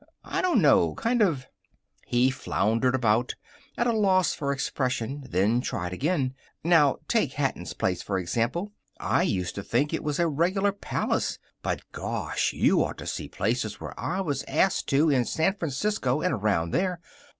I 0.23 0.41
don't 0.41 0.63
know 0.63 0.95
kind 0.95 1.21
of" 1.21 1.45
He 2.07 2.31
floundered 2.31 2.95
about, 2.95 3.35
at 3.77 3.85
a 3.85 3.93
loss 3.95 4.33
for 4.33 4.51
expression. 4.51 5.23
Then 5.29 5.61
tried 5.61 5.93
again: 5.93 6.33
"Now, 6.63 6.97
take 7.07 7.33
Hatton's 7.33 7.73
place, 7.75 8.01
for 8.01 8.17
example. 8.17 8.71
I 8.99 9.13
always 9.17 9.29
used 9.31 9.53
to 9.53 9.63
think 9.63 9.93
it 9.93 10.03
was 10.03 10.17
a 10.17 10.27
regular 10.27 10.71
palace, 10.71 11.37
but, 11.61 11.83
gosh, 11.91 12.51
you 12.51 12.83
ought 12.83 12.97
to 12.97 13.05
see 13.05 13.27
places 13.27 13.79
where 13.79 13.93
I 13.99 14.21
was 14.21 14.43
asked 14.47 14.89
to 14.89 15.11
in 15.11 15.23
San 15.23 15.53
Francisco 15.53 16.21
and 16.23 16.33
around 16.33 16.71
there. 16.71 16.99